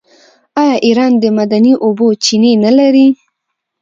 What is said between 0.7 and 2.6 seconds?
ایران د معدني اوبو چینې